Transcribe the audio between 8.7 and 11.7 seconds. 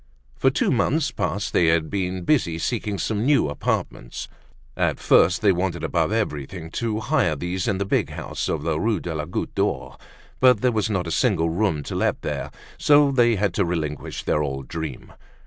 Rue de la Goutte d'Or. But there was not a single